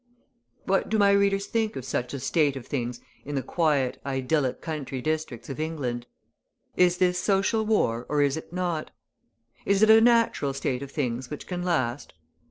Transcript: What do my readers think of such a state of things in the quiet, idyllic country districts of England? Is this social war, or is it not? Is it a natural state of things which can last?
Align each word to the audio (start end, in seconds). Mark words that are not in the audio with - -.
What 0.65 0.89
do 0.89 0.97
my 0.97 1.11
readers 1.11 1.45
think 1.45 1.75
of 1.75 1.85
such 1.85 2.11
a 2.15 2.19
state 2.19 2.55
of 2.55 2.65
things 2.65 3.01
in 3.23 3.35
the 3.35 3.43
quiet, 3.43 4.01
idyllic 4.03 4.59
country 4.59 4.99
districts 4.99 5.47
of 5.47 5.59
England? 5.59 6.07
Is 6.75 6.97
this 6.97 7.19
social 7.19 7.67
war, 7.67 8.07
or 8.09 8.23
is 8.23 8.35
it 8.35 8.51
not? 8.51 8.89
Is 9.63 9.83
it 9.83 9.91
a 9.91 10.01
natural 10.01 10.55
state 10.55 10.81
of 10.81 10.89
things 10.89 11.29
which 11.29 11.45
can 11.45 11.61
last? 11.61 12.15